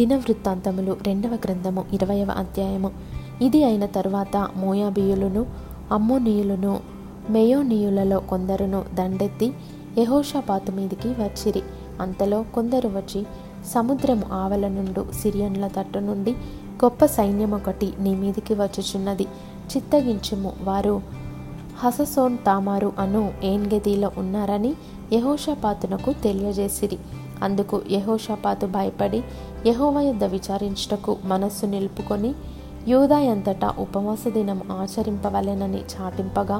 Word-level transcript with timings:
దినవృత్తాంతములు 0.00 0.92
రెండవ 1.06 1.34
గ్రంథము 1.42 1.82
ఇరవయవ 1.92 2.30
అధ్యాయము 2.38 2.90
ఇది 3.42 3.60
అయిన 3.64 3.84
తరువాత 3.86 4.36
మోయాబియులను 4.56 5.42
అమ్మోనీయులను 5.92 6.70
మేయోనీయులలో 7.30 8.18
కొందరును 8.30 8.80
దండెత్తి 8.94 9.48
యహోషపాతు 9.98 10.72
మీదికి 10.72 11.10
వచ్చిరి 11.18 11.62
అంతలో 12.00 12.38
కొందరు 12.54 12.90
వచ్చి 12.94 13.20
సముద్రము 13.72 14.26
ఆవల 14.34 14.66
నుండి 14.68 15.04
సిరియన్ల 15.12 15.68
తట్టు 15.68 16.02
నుండి 16.06 16.34
గొప్ప 16.84 17.04
సైన్యం 17.16 17.54
ఒకటి 17.54 17.90
నీ 17.98 18.14
మీదికి 18.14 18.56
వచ్చుచున్నది 18.56 19.26
చిత్తగించుము 19.70 20.52
వారు 20.62 20.96
హససోన్ 21.78 22.38
తామారు 22.46 22.92
అను 22.98 23.24
ఏన్గెదీలో 23.44 24.10
ఉన్నారని 24.16 24.72
యహోషపాతునకు 25.12 26.12
తెలియజేసిరి 26.22 27.00
అందుకు 27.42 27.76
యహోషపాతు 27.90 28.66
భయపడి 28.66 29.20
యహోవ 29.66 29.98
యుద్ధ 30.00 30.24
విచారించుటకు 30.32 31.12
మనస్సు 31.24 31.66
నిలుపుకొని 31.66 32.30
యూదాయంతటా 32.88 33.68
ఉపవాస 33.78 34.22
దినం 34.28 34.60
ఆచరింపవలెనని 34.76 35.82
చాటింపగా 35.92 36.58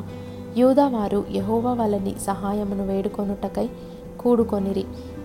యూదావారు 0.57 1.21
యహోవ 1.37 1.67
వలని 1.75 2.13
సహాయమును 2.27 2.85
వేడుకొనుటకై 2.87 3.67
కూడుకొనిరి 4.17 4.85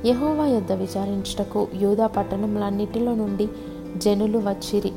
యహోవా 0.08 0.46
యుద్ధ 0.48 0.72
విచారించుటకు 0.74 1.62
యూదా 1.76 2.08
పట్టణములన్నిటిలో 2.16 3.14
నుండి 3.16 3.46
జనులు 4.04 4.40
వచ్చిరి 4.46 4.92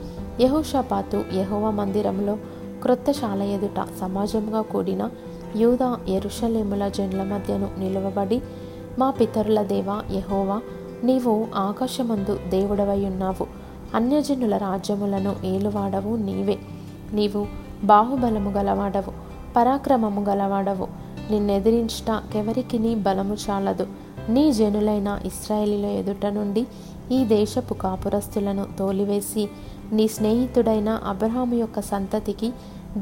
యహోషపాతు 0.42 1.18
యహోవ 1.34 1.66
మందిరంలో 1.70 2.34
క్రొత్తశాల 2.82 3.42
ఎదుట 3.52 3.78
సమాజంగా 4.00 4.60
కూడిన 4.72 5.02
యూదా 5.56 5.88
ఎరుషలేముల 6.08 6.84
జనుల 6.88 7.22
మధ్యను 7.24 7.68
నిలువబడి 7.78 8.38
మా 8.98 9.08
పితరుల 9.10 9.60
దేవ 9.62 9.90
యహోవా 10.12 10.56
నీవు 11.04 11.32
ఆకాశమందు 11.56 12.34
దేవుడవై 12.48 13.00
ఉన్నావు 13.04 13.44
అన్యజనుల 13.94 14.54
రాజ్యములను 14.56 15.32
ఏలువాడవు 15.44 16.12
నీవే 16.16 16.56
నీవు 17.14 17.42
బాహుబలము 17.84 18.50
గలవాడవు 18.50 19.12
పరాక్రమము 19.56 20.22
గలవాడవు 20.24 20.86
నిన్నెదిరించట 21.30 22.10
కెవరికి 22.32 22.78
నీ 22.78 22.92
బలము 22.96 23.36
చాలదు 23.44 23.86
నీ 24.28 24.44
జనులైన 24.52 25.10
ఇస్రాయేలీల 25.24 25.86
ఎదుట 26.00 26.26
నుండి 26.32 26.62
ఈ 27.12 27.20
దేశపు 27.24 27.74
కాపురస్తులను 27.74 28.66
తోలివేసి 28.78 29.44
నీ 29.92 30.08
స్నేహితుడైన 30.08 30.90
అబ్రహాము 31.04 31.54
యొక్క 31.54 31.80
సంతతికి 31.82 32.48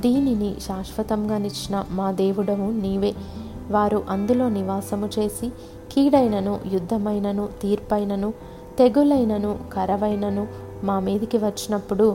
దీనిని 0.00 0.53
శాశ్వతంగా 0.61 1.39
నిచ్చిన 1.39 1.77
మా 1.91 2.07
దేవుడము 2.13 2.69
నీవే 2.81 3.13
వారు 3.71 3.99
అందులో 4.09 4.47
నివాసము 4.49 5.09
చేసి 5.17 5.49
కీడైనను 5.93 6.55
యుద్ధమైనను 6.73 7.45
తీర్పైనను 7.63 8.31
తెగులైనను 8.79 9.53
కరవైనను 9.73 10.45
మా 10.85 10.97
మీదికి 10.99 11.39
వచ్చినప్పుడు 11.39 12.07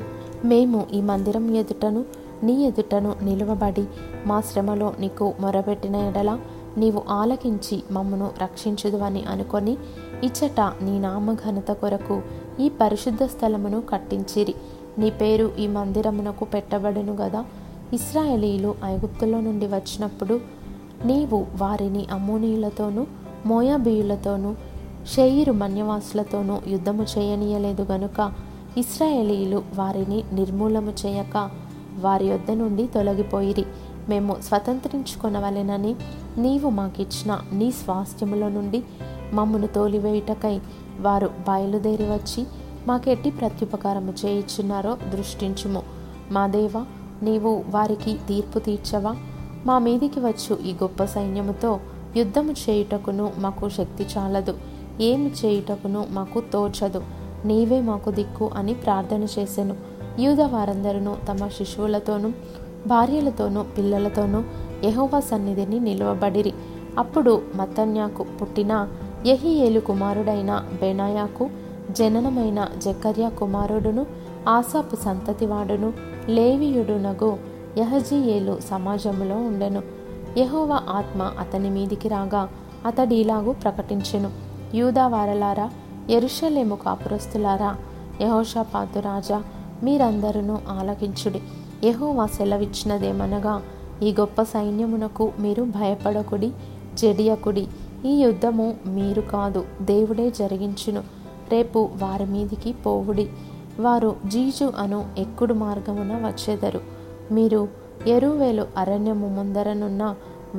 మేము 0.45 0.79
ఈ 0.93 0.99
మందిరం 1.01 1.45
ఎదుటను 1.55 2.01
నీ 2.43 2.55
ఎదుటను 2.63 3.11
నిలువబడి 3.21 3.85
మా 4.25 4.37
శ్రమలో 4.41 4.87
నీకు 4.99 5.25
మొరబెట్టిన 5.39 5.95
ఎడల 6.03 6.31
నీవు 6.77 7.01
ఆలకించి 7.11 7.77
మమ్మను 7.91 8.29
అని 9.03 9.23
అనుకొని 9.23 9.73
ఇచ్చట 10.23 10.61
నీ 10.81 10.95
నామఘనత 10.99 11.71
కొరకు 11.73 12.17
ఈ 12.59 12.67
పరిశుద్ధ 12.81 13.23
స్థలమును 13.23 13.81
కట్టించిరి 13.89 14.55
నీ 14.99 15.09
పేరు 15.21 15.45
ఈ 15.59 15.67
మందిరమునకు 15.67 16.45
పెట్టబడును 16.45 17.13
గదా 17.15 17.41
ఇస్రాయేలీలు 17.93 18.71
ఐగుప్తుల 18.85 19.35
నుండి 19.39 19.67
వచ్చినప్పుడు 19.67 20.35
నీవు 21.05 21.45
వారిని 21.57 22.07
అమ్మోనీయులతోనూ 22.11 23.03
మోయాబీయులతోనూ 23.45 24.51
షేయిరు 25.13 25.51
మన్యవాసులతోనూ 25.51 26.55
యుద్ధము 26.67 27.03
చేయనీయలేదు 27.03 27.83
గనుక 27.91 28.19
ఇస్రాయేలీలు 28.77 29.63
వారిని 29.75 30.23
నిర్మూలము 30.33 30.93
చేయక 31.05 31.37
వారి 31.99 32.25
యొద్ద 32.25 32.51
నుండి 32.51 32.87
తొలగిపోయిరి 32.87 33.65
మేము 34.09 34.33
స్వతంత్రించుకొనవలెనని 34.41 35.95
నీవు 36.37 36.69
మాకిచ్చిన 36.69 37.31
నీ 37.51 37.71
స్వాస్థ్యముల 37.71 38.47
నుండి 38.47 38.79
మమ్మను 39.33 39.67
తోలివేయుటకై 39.67 40.55
వారు 40.99 41.29
బయలుదేరి 41.47 42.03
వచ్చి 42.03 42.41
మాకెట్టి 42.87 43.29
ప్రత్యుపకారము 43.31 44.13
చేయించున్నారో 44.25 44.97
దృష్టించుము 45.13 45.81
మా 46.31 46.47
దేవ 46.47 46.77
నీవు 47.23 47.63
వారికి 47.69 48.13
తీర్పు 48.27 48.59
తీర్చవా 48.59 49.11
మా 49.67 49.75
మీదికి 49.77 50.19
వచ్చు 50.19 50.53
ఈ 50.65 50.71
గొప్ప 50.73 51.03
సైన్యముతో 51.05 51.71
యుద్ధము 52.15 52.53
చేయుటకును 52.61 53.25
మాకు 53.37 53.65
శక్తి 53.69 54.03
చాలదు 54.13 54.53
ఏమి 55.01 55.29
చేయుటకును 55.39 56.01
మాకు 56.11 56.39
తోచదు 56.53 57.01
నీవే 57.45 57.79
మాకు 57.81 58.09
దిక్కు 58.11 58.45
అని 58.55 58.73
ప్రార్థన 58.73 59.23
చేశాను 59.35 59.75
యూద 60.19 60.41
వారందరూ 60.53 61.13
తమ 61.29 61.47
శిశువులతోనూ 61.47 62.29
భార్యలతోనూ 62.87 63.61
పిల్లలతోనూ 63.77 64.39
యహోవా 64.83 65.19
సన్నిధిని 65.19 65.79
నిలవబడిరి 65.79 66.53
అప్పుడు 66.97 67.33
మతన్యాకు 67.55 68.23
పుట్టిన 68.41 68.73
ఏలు 69.59 69.79
కుమారుడైన 69.79 70.51
బెనాయాకు 70.81 71.45
జననమైన 71.91 72.59
జకర్యా 72.83 73.29
కుమారుడును 73.39 74.03
ఆసాపు 74.49 74.95
సంతతివాడును 74.95 75.89
లేవియుడునగు 76.29 77.31
యహజీయేలు 77.77 78.59
సమాజములో 78.71 79.35
ఉండెను 79.35 79.81
యహోవ 80.37 80.71
ఆత్మ 80.89 81.23
అతని 81.39 81.69
మీదికి 81.69 82.07
రాగా 82.07 82.49
అతడిలాగు 82.85 83.51
ప్రకటించెను 83.51 84.29
యూదావారలారా 84.75 85.69
ఎరుషలేము 86.09 86.75
కాపురస్తులారా 86.75 87.71
యహోషపాతు 88.21 88.99
రాజా 88.99 89.43
మీరందరూ 89.83 90.57
ఆలకించుడి 90.69 91.41
యహోవా 91.85 92.25
సెలవిచ్చినదేమనగా 92.25 93.61
ఈ 94.03 94.13
గొప్ప 94.19 94.41
సైన్యమునకు 94.43 95.31
మీరు 95.39 95.63
భయపడకుడి 95.63 96.49
జడియకుడి 96.97 97.67
ఈ 98.05 98.13
యుద్ధము 98.21 98.75
మీరు 98.87 99.21
కాదు 99.21 99.65
దేవుడే 99.81 100.29
జరిగించును 100.29 101.01
రేపు 101.51 101.89
వారి 102.01 102.25
మీదికి 102.25 102.71
పోవుడి 102.85 103.29
వారు 103.79 104.15
జీజు 104.25 104.73
అను 104.77 105.05
ఎక్కుడు 105.17 105.53
మార్గమున 105.53 106.27
వచ్చేదరు 106.27 107.00
మీరు 107.31 107.61
ఎరువేలు 108.07 108.65
అరణ్యము 108.77 109.27
ముందరనున్న 109.27 110.03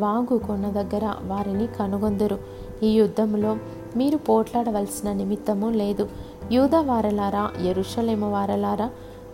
వాగు 0.00 0.36
కొన 0.38 0.66
దగ్గర 0.70 1.06
వారిని 1.22 1.66
కనుగొందరు 1.66 2.38
ఈ 2.82 2.90
యుద్ధంలో 2.92 3.56
మీరు 3.96 4.16
పోట్లాడవలసిన 4.16 5.12
నిమిత్తము 5.12 5.70
లేదు 5.70 6.08
యూద 6.52 6.74
వారలారా 6.74 7.50
ఎరుషలేము 7.66 8.32
వారలారా 8.32 8.90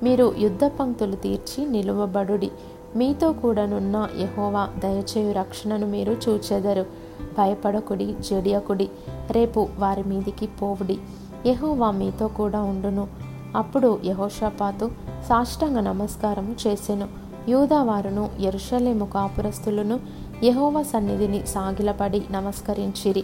మీరు 0.03 0.35
యుద్ధ 0.39 0.65
పంక్తులు 0.65 1.17
తీర్చి 1.17 1.61
నిలువబడుడి 1.67 2.51
మీతో 2.97 3.33
కూడానున్న 3.33 4.09
యహోవా 4.21 4.65
దయచేయు 4.79 5.33
రక్షణను 5.33 5.87
మీరు 5.87 6.13
చూచెదరు 6.25 6.85
భయపడకుడి 7.39 8.15
జడియకుడి 8.21 8.89
రేపు 9.31 9.69
వారి 9.79 10.05
మీదికి 10.05 10.47
పోవుడి 10.61 10.99
యహోవా 11.47 11.91
మీతో 11.91 12.29
కూడా 12.29 12.63
ఉండును 12.63 13.05
అప్పుడు 13.57 13.99
యహోషపాతు 14.05 14.87
సాష్టంగా 15.29 15.81
నమస్కారం 15.81 16.57
చేసెను 16.67 17.28
యూదావారును 17.49 18.25
ఎరుషలేము 18.41 19.07
కాపురస్తులను 19.07 19.97
యహోవ 20.45 20.83
సన్నిధిని 20.83 21.41
సాగిలపడి 21.47 22.21
నమస్కరించిరి 22.33 23.23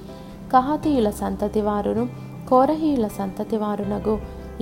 కహతీయుల 0.53 1.09
సంతతి 1.21 1.63
వారును 1.63 2.05
కోరహీయుల 2.49 3.07
సంతతి 3.19 3.57
వారునగు 3.57 4.15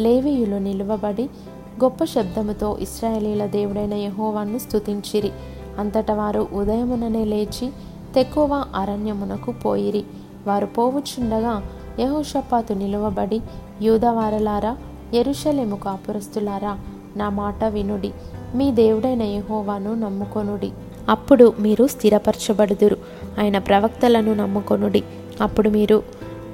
లేవీయులు 0.00 0.59
నిలువబడి 0.59 1.27
గొప్ప 1.83 2.05
శబ్దముతో 2.05 2.69
ఇస్రాయేలీల 2.79 3.43
దేవుడైన 3.49 3.95
యహోవాను 4.05 4.59
స్థుతించిరి 4.59 5.31
అంతట 5.79 6.11
వారు 6.13 6.43
ఉదయముననే 6.53 7.25
లేచి 7.25 7.67
తెక్కువ 8.15 8.53
అరణ్యమునకు 8.77 9.51
పోయిరి 9.65 10.03
వారు 10.47 10.69
పోవుచుండగా 10.77 11.55
యహోషపాతు 12.01 12.75
నిలువబడి 12.75 13.39
యూదవారలారా 13.83 14.73
ఎరుషలేము 15.15 15.77
కాపురస్తులారా 15.77 16.73
నా 17.17 17.27
మాట 17.33 17.65
వినుడి 17.73 18.11
మీ 18.55 18.67
దేవుడైన 18.73 19.25
యహోవాను 19.33 19.93
నమ్ముకొనుడి 19.95 20.71
అప్పుడు 21.09 21.47
మీరు 21.59 21.85
స్థిరపరచబడుదురు 21.87 22.97
ఆయన 23.39 23.59
ప్రవక్తలను 23.59 24.33
నమ్ముకొనుడి 24.35 25.03
అప్పుడు 25.41 25.69
మీరు 25.71 25.97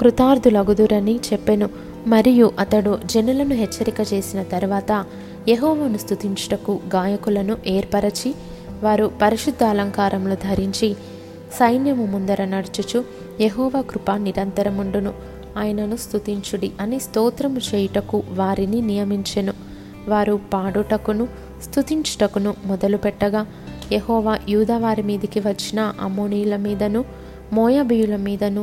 కృతార్థులగుదురని 0.03 1.15
చెప్పెను 1.29 1.69
మరియు 2.07 2.47
అతడు 2.59 2.93
జనులను 3.05 3.55
హెచ్చరిక 3.55 4.01
చేసిన 4.13 4.41
తర్వాత 4.43 4.93
యహోవను 5.49 5.99
స్థుతించుటకు 5.99 6.73
గాయకులను 6.95 7.55
ఏర్పరచి 7.67 8.31
వారు 8.83 9.07
పరిశుద్ధ 9.23 9.63
అలంకారములు 9.65 10.37
ధరించి 10.43 10.89
సైన్యము 11.59 12.05
ముందర 12.07 12.41
నడుచుచు 12.45 12.99
యహోవ 13.41 13.83
కృప 13.83 14.11
నిరంతరముండును 14.19 15.13
ఆయనను 15.59 15.97
స్థుతించుడి 15.97 16.69
అని 16.81 16.99
స్తోత్రము 17.01 17.61
చేయుటకు 17.69 18.19
వారిని 18.31 18.81
నియమించెను 18.81 19.55
వారు 20.09 20.35
పాడుటకును 20.53 21.25
స్థుతించుటకును 21.63 22.55
మొదలుపెట్టగా 22.67 23.47
యహోవా 23.93 24.39
యూదవారి 24.49 25.03
మీదికి 25.03 25.41
వచ్చిన 25.41 25.93
అమోనీల 26.01 26.57
మీదను 26.57 27.05
మోయబియుల 27.53 28.17
మీదను 28.17 28.63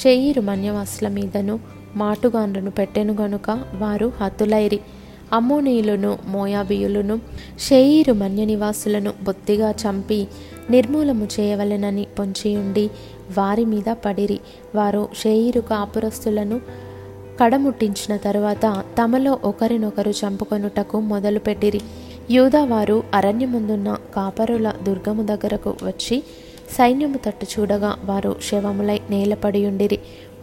షేయిరు 0.02 0.40
మన్యవాసుల 0.40 1.08
మీదను 1.08 1.60
మాటుగాన్లను 1.96 2.70
పెట్టెను 2.70 3.14
గనుక 3.14 3.50
వారు 3.74 4.12
హతులైరి 4.20 4.80
అమోనీయులను 5.32 6.18
మోయాబియులను 6.26 7.20
షెయిరు 7.58 8.12
నివాసులను 8.12 9.12
బొత్తిగా 9.22 9.70
చంపి 9.70 10.28
నిర్మూలము 10.70 11.28
చేయవలెనని 11.40 12.06
పొంచియుండి 12.18 12.90
వారి 13.36 13.64
మీద 13.64 13.88
పడిరి 14.04 14.40
వారు 14.74 15.08
షేయిరు 15.22 15.60
కాపురస్తులను 15.60 16.60
కడముట్టించిన 17.40 18.16
తరువాత 18.16 18.66
తమలో 18.98 19.38
ఒకరినొకరు 19.44 20.10
చంపుకొనుటకు 20.10 21.00
మొదలుపెట్టిరి 21.00 21.80
యూదావారు 22.30 22.96
అరణ్యముందున్న 23.14 23.88
కాపరుల 24.14 24.68
దుర్గము 24.82 25.22
దగ్గరకు 25.22 25.70
వచ్చి 25.82 26.16
సైన్యము 26.76 27.18
తట్టు 27.24 27.46
చూడగా 27.52 27.90
వారు 28.04 28.32
శవములై 28.42 28.96
నేలపడి 29.10 29.60
ఉండిరి 29.66 29.98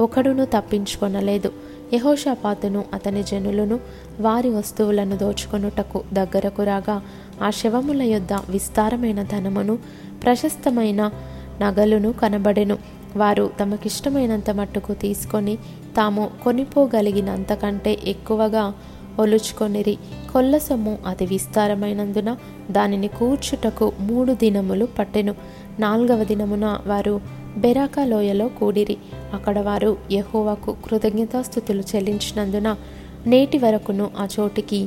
ఒకడును 0.00 0.46
తప్పించుకొనలేదు 0.46 1.50
యహోషపాతును 1.94 2.82
అతని 2.94 3.24
జనులను 3.24 3.78
వారి 4.20 4.50
వస్తువులను 4.50 5.16
దోచుకొనుటకు 5.18 6.00
దగ్గరకు 6.14 6.64
రాగా 6.64 6.96
ఆ 7.42 7.50
శవముల 7.52 8.02
యొద్ద 8.04 8.34
విస్తారమైన 8.50 9.22
ధనమును 9.24 9.76
ప్రశస్తమైన 10.24 11.02
నగలును 11.62 12.12
కనబడెను 12.14 12.78
వారు 13.16 13.46
తమకిష్టమైనంత 13.60 14.50
మట్టుకు 14.52 14.94
తీసుకొని 14.94 15.54
తాము 15.96 16.24
కొనిపోగలిగినంతకంటే 16.44 17.92
ఎక్కువగా 18.06 18.64
ఒలుచుకొనిరి 19.20 19.98
కొల్లసొమ్ము 20.34 20.98
అతి 21.08 21.26
విస్తారమైనందున 21.26 22.38
దానిని 22.72 23.08
కూర్చుటకు 23.08 23.92
మూడు 24.00 24.34
దినములు 24.34 24.88
పట్టెను 25.00 25.36
నాలుగవ 25.80 26.24
దినమున 26.24 26.80
వారు 26.88 27.22
బెరాకా 27.58 28.06
లోయలో 28.06 28.48
కూడిరి 28.48 28.98
అక్కడ 29.34 29.60
వారు 29.60 29.98
యహోవాకు 30.12 30.76
కృతజ్ఞతాస్థుతులు 30.86 31.84
చెల్లించినందున 31.96 32.78
నేటి 33.28 33.58
వరకును 33.58 34.10
ఆ 34.20 34.28
చోటికి 34.40 34.88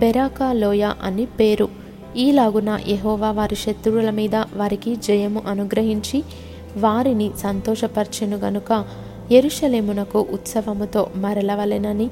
బెరాకా 0.00 0.52
లోయ 0.52 0.92
అని 1.02 1.26
పేరు 1.40 1.68
ఈలాగున 2.16 2.78
యహోవా 2.88 3.30
వారి 3.30 3.54
శత్రువుల 3.54 4.10
మీద 4.10 4.36
వారికి 4.36 4.96
జయము 4.96 5.42
అనుగ్రహించి 5.46 6.22
వారిని 6.76 7.30
సంతోషపరచెను 7.42 8.36
గనుక 8.36 8.72
ఎరుషలేమునకు 9.30 10.20
ఉత్సవముతో 10.32 11.02
మరలవలెనని 11.16 12.06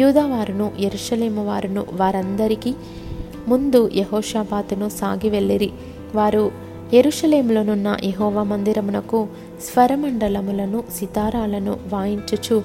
యూదవారును 0.00 0.66
ఎరుషలేము 0.80 1.42
వారును 1.44 1.82
వారందరికీ 1.92 2.72
ముందు 3.48 3.80
యహోషాబాతును 3.96 4.86
సాగి 4.90 5.30
వెళ్ళిరి 5.30 5.70
వారు 6.14 6.44
ఎరుషలేములోనున్న 6.92 7.88
యహోవ 8.04 8.38
మందిరమునకు 8.42 9.20
స్వరమండలములను 9.66 10.80
సితారాలను 10.98 11.74
వాయించుచు 11.92 12.56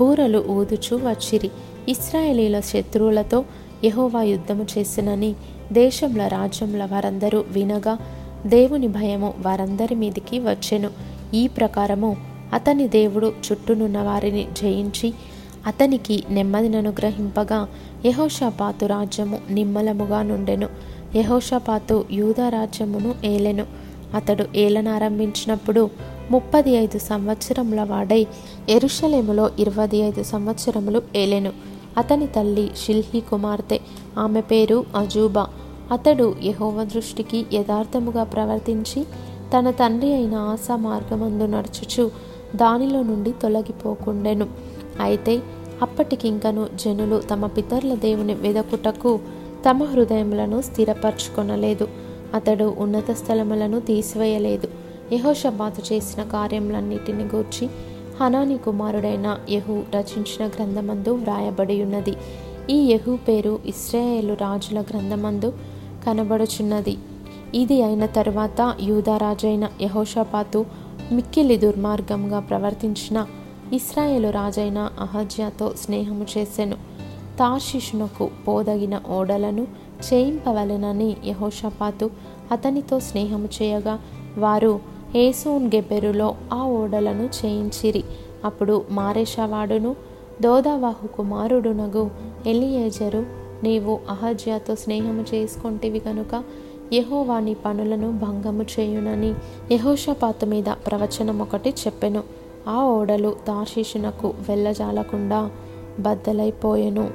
బూరలు 0.00 0.40
ఊదుచు 0.50 0.96
వచ్చిరి 1.04 1.50
ఇస్రాయేలీల 1.88 2.56
శత్రువులతో 2.70 3.38
యహోవా 3.84 4.22
యుద్ధము 4.22 4.64
చేసినని 4.72 5.30
దేశంల 5.72 6.22
రాజ్యంల 6.28 6.84
వారందరూ 6.84 7.40
వినగా 7.50 7.94
దేవుని 8.46 8.88
భయము 8.88 9.30
వారందరి 9.46 9.94
మీదికి 9.94 10.38
వచ్చెను 10.40 10.90
ఈ 11.34 11.42
ప్రకారము 11.56 12.10
అతని 12.54 12.86
దేవుడు 12.94 13.28
చుట్టూనున్న 13.44 13.98
వారిని 14.02 14.44
జయించి 14.58 15.08
అతనికి 15.66 16.16
నెమ్మదిని 16.30 16.76
అనుగ్రహింపగా 16.76 17.60
యహోషపాతు 18.06 18.86
రాజ్యము 18.86 19.38
నిమ్మలముగా 19.50 20.20
నుండెను 20.22 20.68
యహోషపాతు 21.16 21.96
యూదా 22.12 22.46
రాజ్యమును 22.48 23.10
ఏలెను 23.24 23.64
అతడు 24.14 24.44
ఏలనారంభించినప్పుడు 24.56 25.82
ముప్పది 26.30 26.72
ఐదు 26.76 26.98
సంవత్సరముల 27.04 27.80
వాడై 27.84 28.22
ఎరుషలేములో 28.68 29.44
ఇరవై 29.58 29.88
ఐదు 30.02 30.22
సంవత్సరములు 30.24 31.00
ఏలెను 31.16 31.52
అతని 31.98 32.26
తల్లి 32.28 32.66
షిల్హి 32.76 33.20
కుమార్తె 33.20 33.78
ఆమె 34.18 34.42
పేరు 34.50 34.78
అజూబా 34.96 35.44
అతడు 35.92 36.26
యహోవ 36.44 36.82
దృష్టికి 36.84 37.38
యథార్థముగా 37.54 38.24
ప్రవర్తించి 38.32 39.00
తన 39.52 39.70
తండ్రి 39.78 40.10
అయిన 40.12 40.36
ఆశా 40.48 40.74
మార్గమందు 40.82 41.46
నడుచుచు 41.46 42.04
దానిలో 42.56 43.00
నుండి 43.02 43.30
తొలగిపోకుండెను 43.42 44.46
అయితే 45.00 45.34
అప్పటికింకను 45.82 46.64
జనులు 46.76 47.18
తమ 47.30 47.46
పితరుల 47.46 47.94
దేవుని 47.98 48.34
వెదకుటకు 48.34 49.12
తమ 49.66 49.84
హృదయములను 49.84 50.58
స్థిరపరచుకొనలేదు 50.60 51.86
అతడు 52.34 52.66
ఉన్నత 52.78 53.10
స్థలములను 53.12 53.78
తీసివేయలేదు 53.80 54.68
యహోషబాతు 55.12 55.80
చేసిన 55.92 56.22
కార్యములన్నిటిని 56.32 57.24
గూర్చి 57.24 57.64
హనాని 58.20 58.56
కుమారుడైన 58.58 59.28
యహు 59.50 59.76
రచించిన 59.94 60.44
గ్రంథమందు 60.46 61.12
వ్రాయబడి 61.20 61.76
ఉన్నది 61.82 62.14
ఈ 62.70 62.78
యహు 62.92 63.12
పేరు 63.28 63.52
ఇస్రాయేలు 63.66 64.34
రాజుల 64.34 64.80
గ్రంథమందు 64.80 65.48
కనబడుచున్నది 66.06 66.94
ఇది 67.54 67.76
అయిన 67.82 68.04
తరువాత 68.16 68.60
యూదారాజైన 68.80 69.64
యహోషపాతు 69.80 70.60
మిక్కిలి 71.10 71.56
దుర్మార్గంగా 71.56 72.40
ప్రవర్తించిన 72.40 73.18
ఇస్రాయేలు 73.72 74.30
రాజైన 74.30 74.78
అహజ్యాతో 75.00 75.66
స్నేహము 75.74 76.26
చేసెను 76.32 76.76
తార్షిషునకు 77.38 78.24
పోదగిన 78.46 78.94
ఓడలను 79.10 79.64
చేయింపవలెనని 80.08 81.10
యహోషపాతు 81.26 82.06
అతనితో 82.52 82.96
స్నేహము 83.00 83.48
చేయగా 83.56 83.94
వారు 84.38 84.72
ఏసూన్ 85.16 85.66
గెబెరులో 85.74 86.28
ఆ 86.52 86.60
ఓడలను 86.72 87.26
చేయించిరి 87.38 88.02
అప్పుడు 88.44 88.74
మారేషవాడును 88.90 89.92
దోదావాహు 90.40 91.06
కుమారుడునగు 91.16 92.04
ఎలియేజరు 92.46 93.22
నీవు 93.62 93.94
అహజ్యాతో 94.10 94.74
స్నేహము 94.74 95.24
చేసుకొంటివి 95.34 96.00
కనుక 96.00 96.34
యహోవాని 96.94 97.54
పనులను 97.64 98.08
భంగము 98.20 98.64
చేయునని 98.72 99.32
యహోషపాత 99.72 100.44
మీద 100.44 100.68
ప్రవచనం 100.86 101.38
ఒకటి 101.42 101.70
చెప్పెను 101.82 102.22
ఆ 102.68 102.78
ఓడలు 102.90 103.32
తాశీషునకు 103.46 104.28
వెళ్ళజాలకుండా 104.48 105.40
బద్దలైపోయెను 105.98 107.04